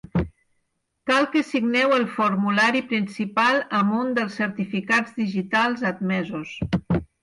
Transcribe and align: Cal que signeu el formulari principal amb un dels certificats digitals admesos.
Cal 1.11 1.27
que 1.35 1.43
signeu 1.49 1.93
el 1.99 2.07
formulari 2.15 2.83
principal 2.95 3.63
amb 3.83 3.97
un 4.01 4.13
dels 4.19 4.41
certificats 4.43 5.17
digitals 5.25 5.91
admesos. 5.97 6.61